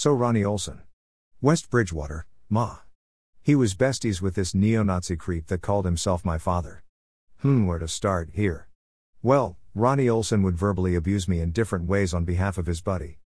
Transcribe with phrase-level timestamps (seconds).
[0.00, 0.80] so Ronnie Olson.
[1.42, 2.78] West Bridgewater, Ma.
[3.42, 6.82] He was besties with this neo Nazi creep that called himself my father.
[7.40, 8.68] Hmm, where to start here?
[9.22, 13.18] Well, Ronnie Olson would verbally abuse me in different ways on behalf of his buddy.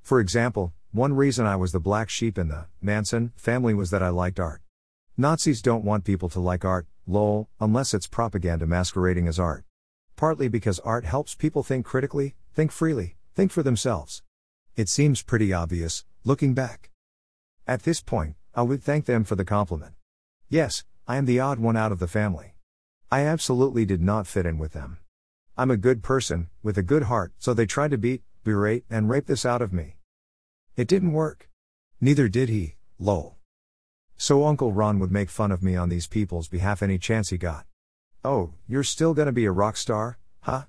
[0.00, 4.02] For example, one reason I was the black sheep in the Manson family was that
[4.02, 4.62] I liked art.
[5.18, 9.66] Nazis don't want people to like art, lol, unless it's propaganda masquerading as art.
[10.16, 14.22] Partly because art helps people think critically, think freely, think for themselves.
[14.76, 16.90] It seems pretty obvious, looking back.
[17.66, 19.94] At this point, I would thank them for the compliment.
[20.48, 22.54] Yes, I am the odd one out of the family.
[23.10, 24.98] I absolutely did not fit in with them.
[25.56, 29.08] I'm a good person, with a good heart, so they tried to beat, berate, and
[29.08, 29.96] rape this out of me.
[30.76, 31.48] It didn't work.
[32.00, 33.36] Neither did he, lol.
[34.16, 37.36] So Uncle Ron would make fun of me on these people's behalf any chance he
[37.36, 37.66] got.
[38.24, 40.64] Oh, you're still gonna be a rock star, huh?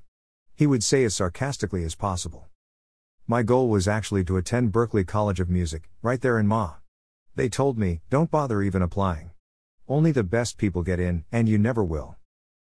[0.56, 2.50] He would say as sarcastically as possible.
[3.26, 6.74] My goal was actually to attend Berklee College of Music, right there in Ma.
[7.36, 9.32] They told me, don't bother even applying.
[9.88, 12.18] Only the best people get in, and you never will.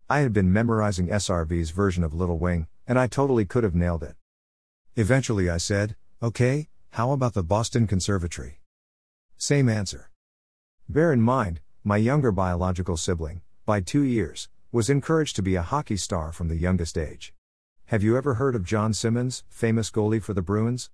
[0.09, 4.03] I had been memorizing SRV's version of Little Wing, and I totally could have nailed
[4.03, 4.16] it.
[4.97, 8.59] Eventually I said, okay, how about the Boston Conservatory?
[9.38, 10.11] Same answer.
[10.89, 15.61] Bear in mind, my younger biological sibling, by two years, was encouraged to be a
[15.61, 17.33] hockey star from the youngest age.
[17.89, 20.91] Have you ever heard of John Simmons, famous goalie for the Bruins?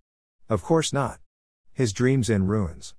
[0.48, 1.20] Of course not.
[1.74, 2.96] His dreams in ruins.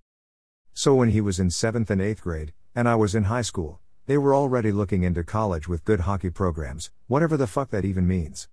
[0.75, 3.81] So when he was in 7th and 8th grade, and I was in high school,
[4.05, 8.07] they were already looking into college with good hockey programs, whatever the fuck that even
[8.07, 8.51] means.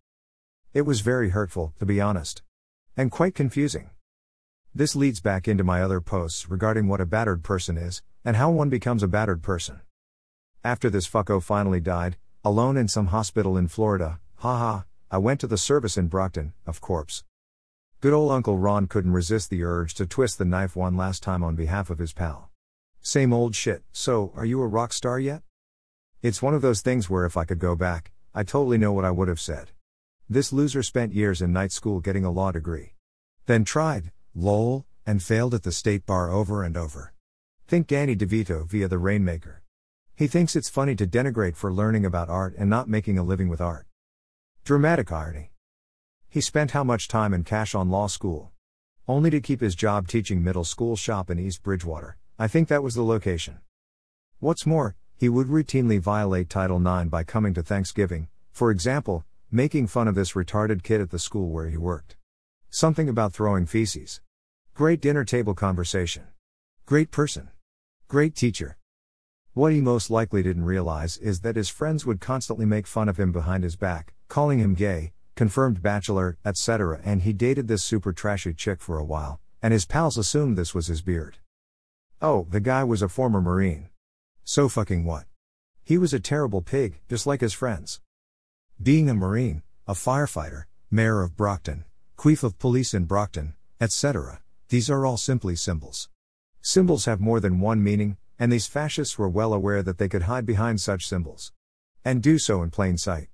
[0.73, 2.41] It was very hurtful, to be honest.
[2.95, 3.89] And quite confusing.
[4.73, 8.49] This leads back into my other posts regarding what a battered person is, and how
[8.49, 9.81] one becomes a battered person.
[10.64, 14.83] After this fucko finally died, alone in some hospital in Florida, haha,
[15.14, 17.23] I went to the service in Brockton, of corpse.
[18.02, 21.44] Good old Uncle Ron couldn't resist the urge to twist the knife one last time
[21.44, 22.50] on behalf of his pal.
[23.00, 25.44] Same old shit, so, are you a rock star yet?
[26.23, 29.05] It's one of those things where if I could go back, I totally know what
[29.05, 29.70] I would have said.
[30.27, 32.95] This loser spent years in night school getting a law degree.
[33.45, 37.14] Then tried, lol, and failed at the state bar over and over.
[37.67, 39.61] Think Danny DeVito via The Rainmaker.
[40.15, 43.48] He thinks it's funny to denigrate for learning about art and not making a living
[43.48, 43.86] with art.
[44.66, 45.52] Dramatic irony.
[46.30, 48.54] He spent how much time and cash on law school?
[49.10, 52.16] Only to keep his job teaching middle school shop in East Bridgewater.
[52.40, 53.60] I think that was the location.
[54.40, 59.88] What's more, he would routinely violate Title IX by coming to Thanksgiving, for example, making
[59.88, 62.16] fun of this retarded kid at the school where he worked.
[62.70, 64.22] Something about throwing feces.
[64.74, 66.24] Great dinner table conversation.
[66.86, 67.50] Great person.
[68.08, 68.78] Great teacher.
[69.54, 73.20] What he most likely didn't realize is that his friends would constantly make fun of
[73.20, 78.11] him behind his back, calling him gay, confirmed bachelor, etc., and he dated this super
[78.11, 81.38] trashy chick for a while, and his pals assumed this was his beard.
[82.20, 83.89] Oh, the guy was a former Marine.
[84.44, 85.26] So fucking what?
[85.83, 88.02] He was a terrible pig, just like his friends.
[88.82, 91.86] Being a Marine, a firefighter, mayor of Brockton,
[92.17, 96.10] queef of police in Brockton, etc., these are all simply symbols.
[96.60, 100.23] Symbols have more than one meaning, and these fascists were well aware that they could
[100.23, 101.52] hide behind such symbols.
[102.04, 103.27] And do so in plain sight.